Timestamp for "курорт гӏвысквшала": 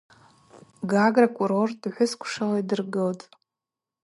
1.35-2.57